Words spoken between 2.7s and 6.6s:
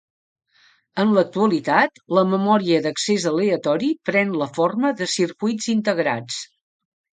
d'accés aleatori pren la forma de circuits integrats.